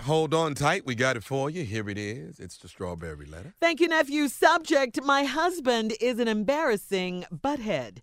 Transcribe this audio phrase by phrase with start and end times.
[0.00, 0.86] Hold on tight.
[0.86, 1.64] We got it for you.
[1.64, 2.38] Here it is.
[2.38, 3.54] It's the strawberry letter.
[3.60, 4.28] Thank you, nephew.
[4.28, 8.02] Subject My husband is an embarrassing butthead.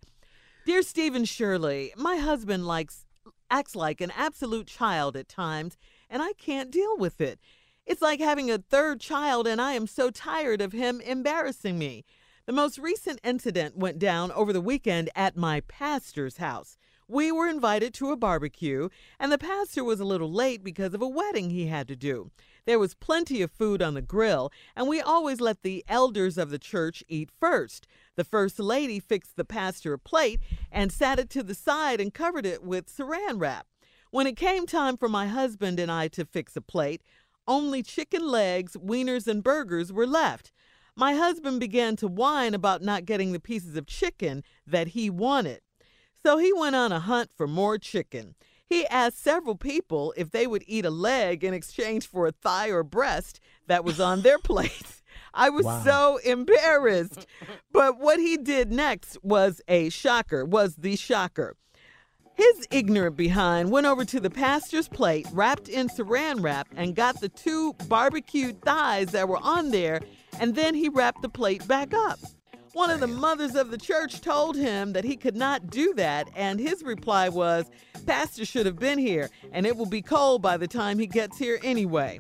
[0.66, 3.06] Dear Stephen Shirley, my husband likes
[3.50, 5.78] acts like an absolute child at times,
[6.10, 7.40] and I can't deal with it.
[7.86, 12.06] It's like having a third child, and I am so tired of him embarrassing me.
[12.46, 16.78] The most recent incident went down over the weekend at my pastor's house.
[17.08, 21.02] We were invited to a barbecue, and the pastor was a little late because of
[21.02, 22.32] a wedding he had to do.
[22.66, 26.50] There was plenty of food on the grill, and we always let the elders of
[26.50, 27.88] the church eat first.
[28.16, 30.40] The first lady fixed the pastor a plate
[30.72, 33.68] and sat it to the side and covered it with saran wrap.
[34.12, 37.02] When it came time for my husband and I to fix a plate,
[37.48, 40.52] only chicken legs, wieners, and burgers were left.
[40.96, 45.62] My husband began to whine about not getting the pieces of chicken that he wanted.
[46.24, 48.36] So he went on a hunt for more chicken.
[48.66, 52.70] He asked several people if they would eat a leg in exchange for a thigh
[52.70, 55.02] or breast that was on their plate.
[55.34, 55.84] I was wow.
[55.84, 57.28] so embarrassed.
[57.72, 61.56] But what he did next was a shocker, was the shocker.
[62.36, 67.20] His ignorant behind went over to the pastor's plate, wrapped in saran wrap, and got
[67.20, 70.02] the two barbecued thighs that were on there,
[70.40, 72.20] and then he wrapped the plate back up.
[72.74, 76.28] One of the mothers of the church told him that he could not do that,
[76.36, 77.70] and his reply was,
[78.08, 81.38] Pastor should have been here, and it will be cold by the time he gets
[81.38, 82.20] here anyway.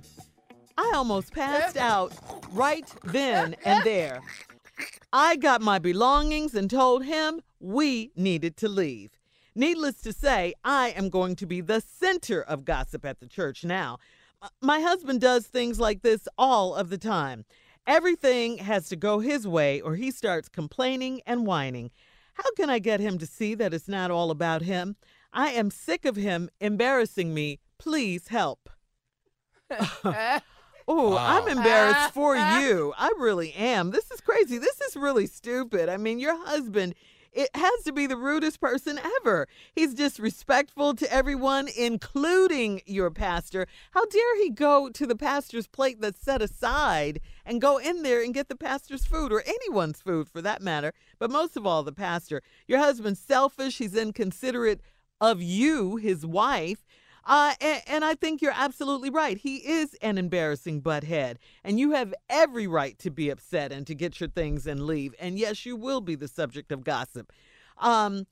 [0.77, 2.13] I almost passed out
[2.51, 4.21] right then and there.
[5.11, 9.09] I got my belongings and told him we needed to leave.
[9.55, 13.63] Needless to say, I am going to be the center of gossip at the church
[13.63, 13.97] now.
[14.41, 17.45] Uh, my husband does things like this all of the time.
[17.85, 21.91] Everything has to go his way or he starts complaining and whining.
[22.35, 24.95] How can I get him to see that it's not all about him?
[25.33, 27.59] I am sick of him embarrassing me.
[27.77, 28.69] Please help.
[29.71, 30.41] oh,
[30.87, 31.17] wow.
[31.17, 32.93] I'm embarrassed for you.
[32.97, 33.91] I really am.
[33.91, 34.57] This is crazy.
[34.57, 35.89] This is really stupid.
[35.89, 36.95] I mean, your husband
[37.33, 39.47] it has to be the rudest person ever.
[39.73, 43.67] He's disrespectful to everyone, including your pastor.
[43.91, 48.23] How dare he go to the pastor's plate that's set aside and go in there
[48.23, 50.93] and get the pastor's food or anyone's food for that matter?
[51.19, 52.41] But most of all, the pastor.
[52.67, 54.81] Your husband's selfish, he's inconsiderate
[55.19, 56.85] of you, his wife.
[57.25, 59.37] Uh, and, and I think you're absolutely right.
[59.37, 63.95] He is an embarrassing butthead, and you have every right to be upset and to
[63.95, 65.15] get your things and leave.
[65.19, 67.31] And yes, you will be the subject of gossip.
[67.77, 68.27] Um,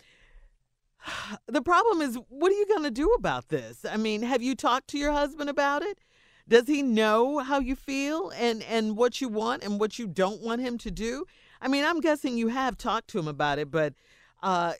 [1.47, 3.85] the problem is, what are you going to do about this?
[3.89, 5.99] I mean, have you talked to your husband about it?
[6.47, 10.41] Does he know how you feel and and what you want and what you don't
[10.41, 11.25] want him to do?
[11.61, 13.93] I mean, I'm guessing you have talked to him about it, but
[14.43, 14.73] uh,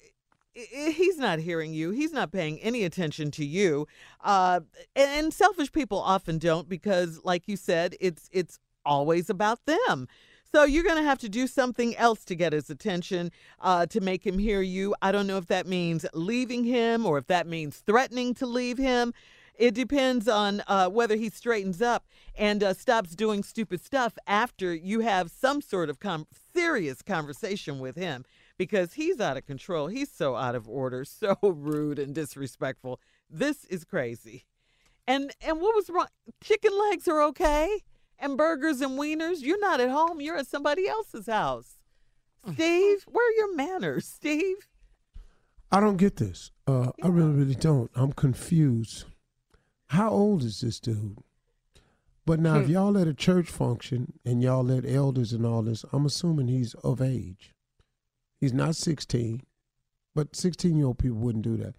[0.54, 1.92] he's not hearing you.
[1.92, 3.88] He's not paying any attention to you.
[4.22, 4.62] Uh,
[4.96, 10.08] and selfish people often don't because, like you said, it's it's always about them.
[10.52, 13.32] So you're going to have to do something else to get his attention,
[13.62, 14.94] uh, to make him hear you.
[15.02, 18.78] I don't know if that means leaving him or if that means threatening to leave
[18.78, 19.14] him.
[19.56, 22.06] It depends on uh, whether he straightens up
[22.36, 27.80] and uh, stops doing stupid stuff after you have some sort of com- serious conversation
[27.80, 28.26] with him
[28.62, 29.88] because he's out of control.
[29.88, 33.00] He's so out of order, so rude and disrespectful.
[33.28, 34.46] This is crazy.
[35.08, 36.08] And and what was wrong?
[36.44, 37.82] Chicken legs are okay,
[38.20, 39.42] and burgers and wieners.
[39.42, 40.22] You're not at home.
[40.22, 41.78] You're at somebody else's house.
[42.54, 44.68] Steve, where are your manners, Steve?
[45.72, 46.52] I don't get this.
[46.68, 47.90] Uh, I really, really don't.
[47.96, 49.06] I'm confused.
[49.88, 51.18] How old is this dude?
[52.26, 52.74] But now, if hmm.
[52.74, 56.76] y'all at a church function and y'all let elders and all this, I'm assuming he's
[56.76, 57.54] of age.
[58.42, 59.44] He's not 16,
[60.16, 61.76] but 16 year old people wouldn't do that.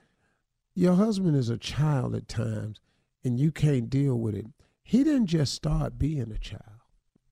[0.75, 2.81] Your husband is a child at times,
[3.25, 4.47] and you can't deal with it.
[4.83, 6.63] He didn't just start being a child.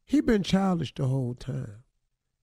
[0.05, 1.85] He been childish the whole time.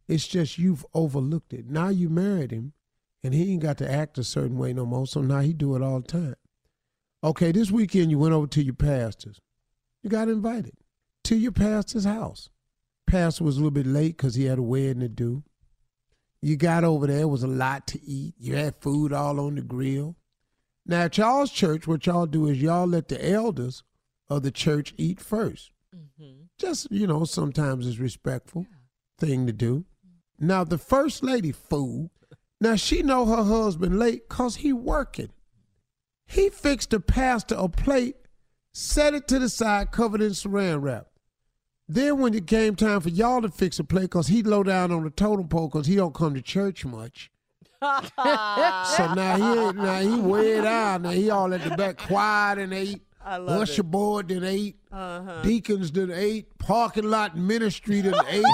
[0.08, 1.70] It's just you've overlooked it.
[1.70, 2.74] Now you married him,
[3.22, 5.06] and he ain't got to act a certain way no more.
[5.06, 6.36] So now he do it all the time.
[7.24, 9.42] Okay, this weekend you went over to your pastor's.
[10.02, 10.78] You got invited
[11.26, 12.50] to your pastor's house.
[13.06, 15.44] Pastor was a little bit late because he had a wedding to do.
[16.42, 18.36] You got over there, it was a lot to eat.
[18.38, 20.16] You had food all on the grill.
[20.86, 23.84] Now, at y'all's church, what y'all do is y'all let the elders
[24.30, 26.34] of the church eat 1st mm-hmm.
[26.58, 28.78] Just, you know, sometimes it's respectful yeah.
[29.20, 29.86] thing to do.
[30.40, 32.12] Now, the first lady, fool,
[32.62, 35.30] now she know her husband late because he working.
[36.28, 38.16] He fixed the pastor a plate,
[38.74, 41.08] set it to the side, covered in saran wrap.
[41.90, 44.92] Then when it came time for y'all to fix a plate, because he low down
[44.92, 47.32] on the totem pole because he don't come to church much.
[47.82, 47.88] so
[49.16, 51.04] now he now he way down.
[51.04, 53.02] Now he all at the back quiet and ate.
[53.24, 53.92] I love Usher it.
[53.92, 55.42] board did 8 Uh-huh.
[55.42, 56.48] Deacons did eight.
[56.60, 58.46] Parking lot ministry did eight.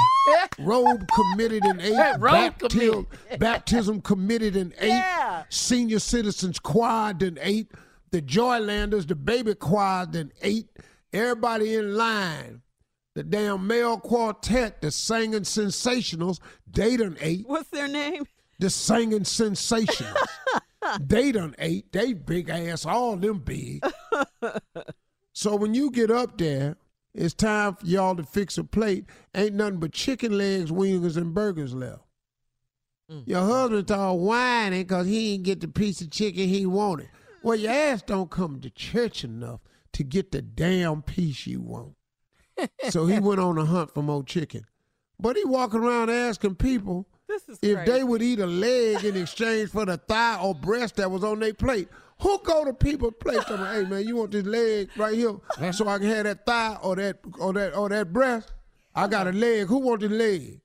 [0.58, 2.20] robe committed in eight.
[2.20, 3.06] Baptism,
[3.38, 4.88] baptism committed in eight.
[4.90, 5.44] Yeah.
[5.50, 7.72] Senior citizens choir did eight.
[8.10, 10.70] The Joylanders, the baby choir did eight.
[11.14, 12.63] Everybody in line
[13.16, 16.40] the damn male quartet, the singing sensationals,
[16.72, 17.48] they done ate.
[17.48, 18.26] What's their name?
[18.60, 20.16] The singing sensationals.
[21.00, 21.92] they done ate.
[21.92, 23.84] They big ass, all them big.
[25.34, 26.78] so when you get up there,
[27.14, 29.06] it's time for y'all to fix a plate.
[29.36, 32.02] Ain't nothing but chicken legs, wings, and burgers left.
[33.12, 33.28] Mm.
[33.28, 37.10] Your husband's all whining because he ain't get the piece of chicken he wanted.
[37.44, 39.60] Well, your ass don't come to church enough
[39.92, 41.94] to get the damn piece you want
[42.90, 44.66] so he went on a hunt for more chicken.
[45.20, 47.92] But he walking around asking people if crazy.
[47.92, 51.40] they would eat a leg in exchange for the thigh or breast that was on
[51.40, 51.88] their plate.
[52.22, 55.36] Who go to people's place and say, hey man, you want this leg right here
[55.72, 58.54] so I can have that thigh or that or that or that breast?
[58.96, 59.68] I got a leg.
[59.68, 60.62] Who want the leg?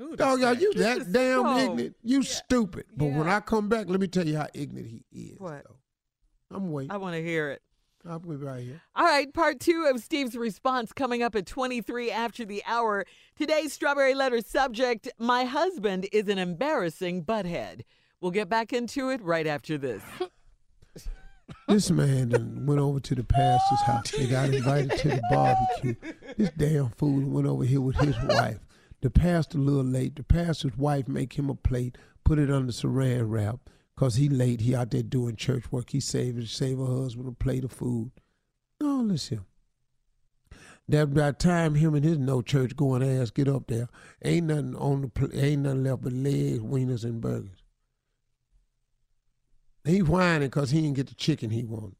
[0.00, 1.96] Ooh, Dog, y'all, you that damn so, ignorant.
[2.02, 2.28] You yeah.
[2.28, 2.86] stupid.
[2.96, 3.18] But yeah.
[3.18, 5.38] when I come back, let me tell you how ignorant he is.
[5.38, 5.64] What?
[5.64, 6.56] Though.
[6.56, 6.90] I'm waiting.
[6.90, 7.62] I want to hear it.
[8.08, 8.80] I'll be right here.
[8.96, 13.04] All right, part two of Steve's response coming up at 23 after the hour.
[13.36, 17.82] Today's Strawberry Letter subject My husband is an embarrassing butthead.
[18.20, 20.02] We'll get back into it right after this.
[21.68, 24.10] this man went over to the pastor's house.
[24.10, 25.94] They got invited to the barbecue.
[26.36, 28.60] This damn fool went over here with his wife.
[29.02, 30.16] The pastor a little late.
[30.16, 33.60] The pastor's wife make him a plate, put it under saran wrap.
[34.00, 35.90] Cause he late, he out there doing church work.
[35.90, 38.12] He saved save her husband a plate of food.
[38.80, 39.44] No, listen.
[40.88, 43.90] That by time him and his no church going ass get up there,
[44.24, 47.62] ain't nothing on the ain't nothing left but legs, wieners, and burgers.
[49.84, 51.96] He whining because he didn't get the chicken he wanted.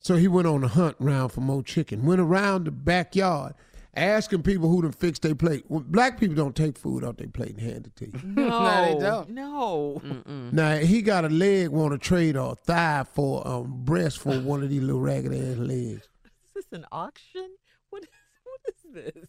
[0.00, 2.04] So he went on a hunt round for more chicken.
[2.04, 3.54] Went around the backyard
[3.94, 5.64] asking people who to fix their plate.
[5.68, 8.20] Well, black people don't take food off their plate and hand it to you.
[8.24, 9.30] No, no they don't.
[9.30, 10.00] No.
[10.04, 10.52] Mm-mm.
[10.52, 14.62] Now he got a leg want to trade or thigh for um breast for one
[14.62, 16.08] of these little ragged ass legs.
[16.56, 17.50] Is this an auction?
[17.90, 18.08] What is
[18.44, 19.28] what is this?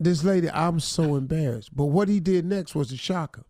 [0.00, 1.74] This lady, I'm so embarrassed.
[1.74, 3.44] But what he did next was a shocker.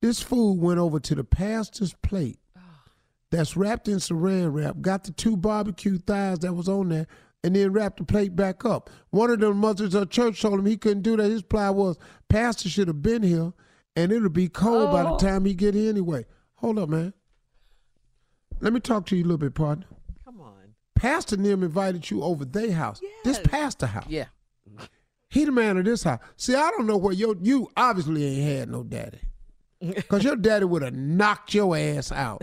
[0.00, 2.38] This food went over to the pastor's plate,
[3.30, 7.06] that's wrapped in saran wrap, got the two barbecue thighs that was on there,
[7.44, 8.90] and then wrap the plate back up.
[9.10, 11.30] One of the mothers of church told him he couldn't do that.
[11.30, 11.96] His ply was,
[12.28, 13.52] Pastor should have been here,
[13.94, 15.18] and it'll be cold by the Oh.
[15.18, 16.26] time he get here anyway.
[16.56, 17.12] Hold up, man.
[18.60, 19.86] Let me talk to you a little bit, partner.
[20.24, 20.54] Come on.
[20.94, 23.00] Pastor Nim invited you over their house.
[23.24, 24.06] This pastor house.
[24.08, 24.26] Yeah.
[25.28, 26.20] He the man of this house.
[26.36, 29.18] See, I don't know where your you obviously ain't had no daddy.
[30.08, 32.42] Cause your daddy would have knocked your ass out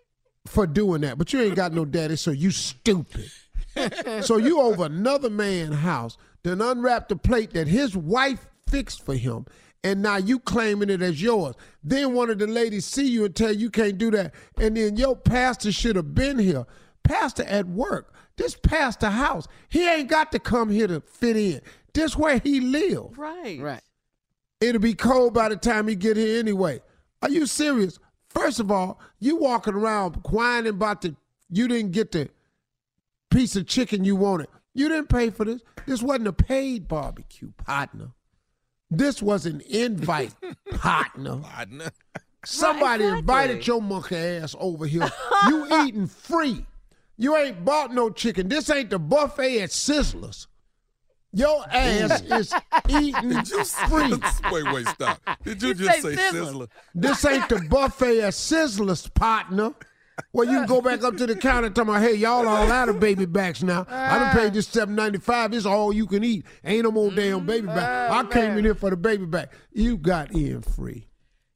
[0.46, 1.18] for doing that.
[1.18, 3.30] But you ain't got no daddy, so you stupid.
[4.22, 9.14] so you over another man's house, then unwrap the plate that his wife fixed for
[9.14, 9.46] him,
[9.82, 11.54] and now you claiming it as yours.
[11.82, 14.76] Then one of the ladies see you and tell you you can't do that, and
[14.76, 16.66] then your pastor should have been here.
[17.02, 18.14] Pastor at work.
[18.36, 19.46] This pastor house.
[19.68, 21.60] He ain't got to come here to fit in.
[21.92, 23.18] This where he live.
[23.18, 23.60] Right.
[23.60, 23.82] Right.
[24.60, 26.80] It'll be cold by the time he get here anyway.
[27.22, 27.98] Are you serious?
[28.28, 31.16] First of all, you walking around whining about the
[31.50, 32.28] you didn't get the
[33.30, 34.48] piece of chicken you wanted.
[34.74, 35.62] You didn't pay for this.
[35.86, 38.10] This wasn't a paid barbecue, partner.
[38.90, 40.34] This was an invite,
[40.72, 41.36] partner.
[41.38, 41.90] Partner.
[42.44, 43.18] Somebody exactly.
[43.18, 45.08] invited your monkey ass over here.
[45.48, 46.64] You eating free.
[47.16, 48.48] You ain't bought no chicken.
[48.48, 50.46] This ain't the buffet at Sizzlers.
[51.32, 52.52] Your ass is
[52.88, 54.14] eating Did you, free.
[54.50, 55.20] wait, wait, stop.
[55.44, 56.32] Did you, You just say say Sizzler.
[56.32, 56.68] Sizzler?
[56.94, 59.74] This ain't the buffet at Sizzlers, partner.
[60.32, 62.70] Well, you can go back up to the counter and tell me, hey, y'all all
[62.70, 63.86] out of baby backs now.
[63.88, 65.52] I done paid this seven ninety five.
[65.52, 66.44] It's all you can eat.
[66.64, 67.76] Ain't no more damn baby back.
[67.76, 68.14] Mm-hmm.
[68.14, 69.52] I oh, came in here for the baby back.
[69.72, 71.08] You got in free.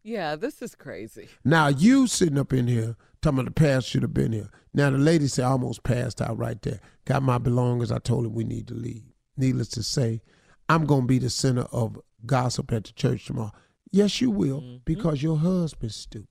[0.02, 1.28] Yeah, this is crazy.
[1.44, 4.50] Now you sitting up in here talking about the past should have been here.
[4.74, 6.80] Now the lady said I almost passed out right there.
[7.06, 7.90] Got my belongings.
[7.90, 9.04] I told her we need to leave.
[9.36, 10.20] Needless to say,
[10.68, 13.52] I'm gonna be the center of gossip at the church tomorrow.
[13.90, 14.76] Yes, you will, mm-hmm.
[14.84, 16.28] because your husband's stupid.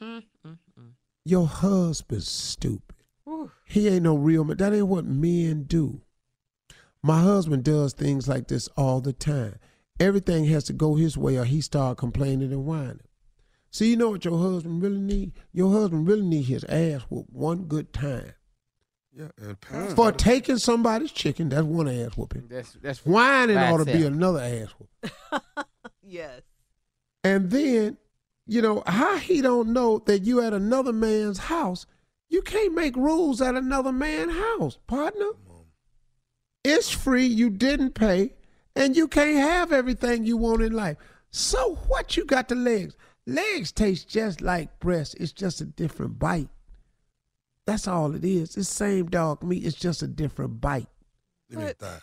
[0.00, 0.52] Mm-hmm.
[1.24, 2.96] Your husband's stupid.
[3.64, 4.56] He ain't no real man.
[4.58, 6.02] That ain't what men do.
[7.02, 9.56] My husband does things like this all the time.
[9.98, 13.00] Everything has to go his way or he start complaining and whining.
[13.70, 15.32] See, you know what your husband really need?
[15.52, 18.34] Your husband really need his ass whooped one good time.
[19.14, 19.94] Yeah, and Pastor.
[19.94, 22.48] For taking somebody's chicken, that's one ass whooping.
[22.48, 25.42] That's that's Whining ought to be another ass whooping.
[26.04, 26.42] Yes.
[27.24, 27.96] And then,
[28.46, 31.86] you know, how he don't know that you at another man's house,
[32.28, 35.30] you can't make rules at another man's house, partner.
[36.64, 38.34] It's free, you didn't pay,
[38.76, 40.96] and you can't have everything you want in life.
[41.30, 42.96] So what you got the legs?
[43.26, 45.16] Legs taste just like breast.
[45.18, 46.48] It's just a different bite.
[47.66, 48.56] That's all it is.
[48.56, 49.64] It's same dog meat.
[49.64, 50.88] It's just a different bite.
[51.50, 52.00] Give me a thigh.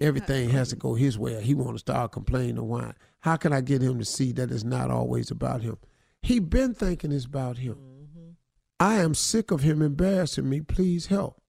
[0.00, 1.34] Everything has to go his way.
[1.34, 2.94] or He want to start complaining and whine.
[3.20, 5.78] How can I get him to see that it's not always about him?
[6.22, 7.76] He been thinking it's about him.
[8.80, 10.60] I am sick of him embarrassing me.
[10.60, 11.40] Please help.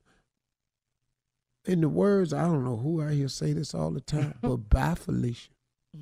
[1.65, 4.69] In the words, I don't know who I hear say this all the time, but
[4.69, 5.49] bye, Felicia.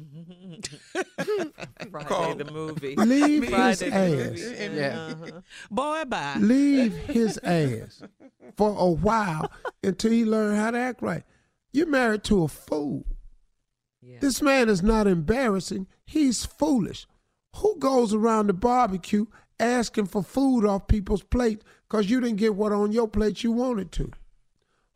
[1.91, 2.95] Friday the movie.
[2.97, 4.73] Leave his Friday the ass.
[4.73, 4.99] Yeah.
[4.99, 5.41] Uh-huh.
[5.71, 6.35] Boy, bye.
[6.39, 8.01] Leave his ass
[8.55, 9.49] for a while
[9.83, 11.23] until he learn how to act right.
[11.71, 13.05] You're married to a fool.
[14.01, 14.19] Yeah.
[14.19, 15.87] This man is not embarrassing.
[16.05, 17.07] He's foolish.
[17.57, 19.25] Who goes around the barbecue
[19.59, 23.51] asking for food off people's plate because you didn't get what on your plate you
[23.51, 24.11] wanted to?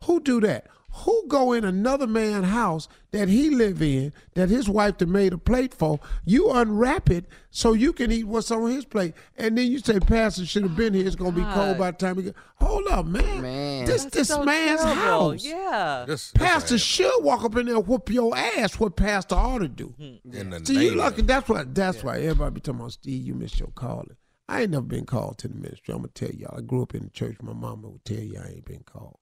[0.04, 0.68] Who do that?
[0.94, 5.32] Who go in another man's house that he live in, that his wife done made
[5.32, 9.56] a plate for, you unwrap it so you can eat what's on his plate, and
[9.56, 11.90] then you say, Pastor should have oh been here, it's going to be cold by
[11.90, 12.34] the time we get...
[12.56, 13.42] Hold up, man.
[13.42, 13.84] Man.
[13.86, 15.02] This That's this so man's terrible.
[15.02, 15.44] house.
[15.44, 16.04] Yeah.
[16.06, 18.78] This, this Pastor ass should walk up in there and whoop your ass.
[18.78, 19.94] What pastor ought to do.
[19.98, 20.34] Hmm.
[20.34, 21.22] in See, you name lucky.
[21.22, 21.64] That's why.
[21.64, 23.26] That's why everybody be talking about Steve.
[23.26, 24.16] You missed your calling.
[24.48, 25.94] I ain't never been called to the ministry.
[25.94, 26.56] I'm gonna tell y'all.
[26.56, 27.36] I grew up in the church.
[27.40, 29.18] My mama would tell you I ain't been called.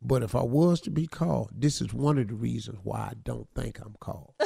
[0.00, 3.12] But if I was to be called, this is one of the reasons why I
[3.22, 4.34] don't think I'm called.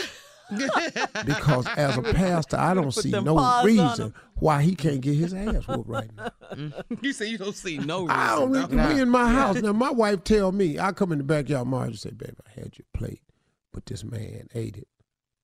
[1.26, 5.66] because as a pastor, I don't see no reason why he can't get his ass
[5.68, 6.72] whooped right now.
[7.02, 8.16] You say you don't see no reason.
[8.16, 8.72] I don't dog.
[8.72, 9.72] Me in my house now.
[9.78, 11.68] My wife tell me I come in the backyard.
[11.68, 13.22] Marge say, "Baby, I had your plate,
[13.72, 14.88] but this man ate it."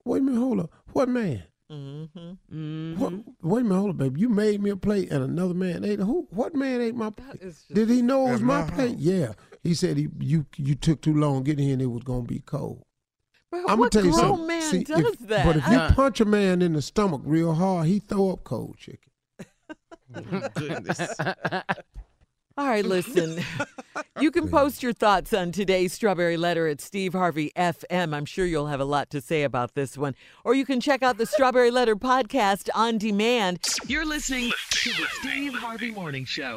[0.05, 0.71] Wait a minute, hold up.
[0.93, 1.45] What man?
[1.71, 2.99] Mm-hmm.
[2.99, 4.21] What, wait a minute, hold up, baby.
[4.21, 6.05] You made me a plate and another man ate it.
[6.05, 6.27] Who?
[6.31, 7.43] What man ate my plate?
[7.73, 8.99] Did he know it was my my plate?
[8.99, 9.33] Yeah.
[9.65, 12.39] He said he you you took too long getting here and it was gonna be
[12.41, 12.83] cold.
[13.51, 14.47] But I'm gonna tell you something.
[14.47, 15.45] man See, does if- that?
[15.47, 18.45] But if you I- punch a man in the stomach real hard, he throw up
[18.45, 19.11] cold chicken.
[20.55, 21.01] Goodness.
[22.57, 23.43] All right, listen.
[24.21, 28.15] you can post your thoughts on today's Strawberry Letter at Steve Harvey FM.
[28.15, 30.15] I'm sure you'll have a lot to say about this one.
[30.45, 33.59] Or you can check out the Strawberry Letter podcast on demand.
[33.89, 36.57] You're listening to the Steve Harvey Morning Show.